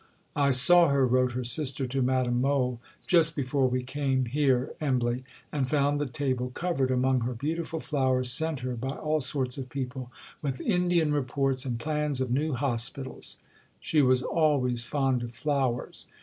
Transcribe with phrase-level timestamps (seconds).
[0.35, 3.05] "I saw her," wrote her sister to Madame Mohl (Feb.
[3.05, 7.79] 1861), "just before we came here [Embley], and found the table covered, among her beautiful
[7.79, 10.11] flowers sent her by all sorts of people,
[10.41, 13.37] with Indian Reports and plans of new Hospitals."
[13.79, 16.07] She was always fond of flowers.